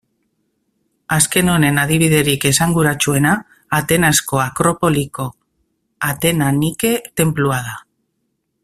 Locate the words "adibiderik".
1.81-2.47